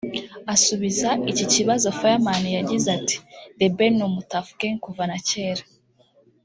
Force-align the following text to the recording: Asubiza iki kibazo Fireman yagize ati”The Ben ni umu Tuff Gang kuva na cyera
Asubiza 0.53 1.09
iki 1.31 1.45
kibazo 1.53 1.87
Fireman 1.99 2.43
yagize 2.57 2.87
ati”The 2.99 3.67
Ben 3.75 3.93
ni 3.97 4.03
umu 4.07 4.21
Tuff 4.29 4.47
Gang 4.59 4.77
kuva 4.85 5.03
na 5.09 5.17
cyera 5.27 5.63